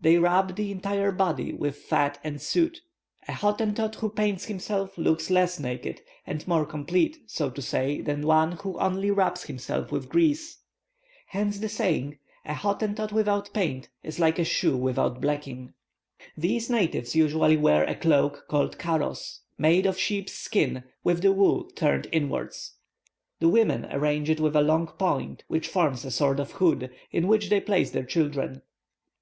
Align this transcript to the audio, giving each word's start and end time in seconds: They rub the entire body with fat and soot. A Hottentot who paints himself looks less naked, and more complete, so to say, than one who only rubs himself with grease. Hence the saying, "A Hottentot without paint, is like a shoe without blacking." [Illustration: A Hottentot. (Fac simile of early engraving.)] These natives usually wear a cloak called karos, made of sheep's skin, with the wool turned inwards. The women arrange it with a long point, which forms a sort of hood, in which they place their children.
They 0.00 0.16
rub 0.16 0.56
the 0.56 0.70
entire 0.72 1.12
body 1.12 1.52
with 1.52 1.76
fat 1.76 2.18
and 2.24 2.40
soot. 2.40 2.80
A 3.28 3.32
Hottentot 3.34 3.96
who 3.96 4.08
paints 4.08 4.46
himself 4.46 4.96
looks 4.96 5.28
less 5.28 5.60
naked, 5.60 6.00
and 6.26 6.48
more 6.48 6.64
complete, 6.64 7.18
so 7.26 7.50
to 7.50 7.60
say, 7.60 8.00
than 8.00 8.22
one 8.26 8.52
who 8.52 8.78
only 8.78 9.10
rubs 9.10 9.42
himself 9.42 9.92
with 9.92 10.08
grease. 10.08 10.56
Hence 11.26 11.58
the 11.58 11.68
saying, 11.68 12.18
"A 12.46 12.54
Hottentot 12.54 13.12
without 13.12 13.52
paint, 13.52 13.90
is 14.02 14.18
like 14.18 14.38
a 14.38 14.42
shoe 14.44 14.74
without 14.74 15.20
blacking." 15.20 15.74
[Illustration: 15.74 15.74
A 15.76 15.90
Hottentot. 15.90 16.16
(Fac 16.16 16.16
simile 16.16 16.16
of 16.16 16.24
early 16.24 16.54
engraving.)] 16.54 16.54
These 16.54 16.70
natives 16.70 17.14
usually 17.14 17.56
wear 17.58 17.84
a 17.84 17.94
cloak 17.94 18.44
called 18.48 18.78
karos, 18.78 19.40
made 19.58 19.84
of 19.84 19.98
sheep's 19.98 20.32
skin, 20.32 20.84
with 21.02 21.20
the 21.20 21.30
wool 21.32 21.64
turned 21.76 22.06
inwards. 22.10 22.76
The 23.38 23.50
women 23.50 23.86
arrange 23.90 24.30
it 24.30 24.40
with 24.40 24.56
a 24.56 24.62
long 24.62 24.86
point, 24.86 25.44
which 25.48 25.68
forms 25.68 26.06
a 26.06 26.10
sort 26.10 26.40
of 26.40 26.52
hood, 26.52 26.90
in 27.10 27.28
which 27.28 27.50
they 27.50 27.60
place 27.60 27.90
their 27.90 28.04
children. 28.06 28.62